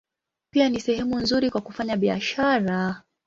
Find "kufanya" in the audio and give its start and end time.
1.61-1.97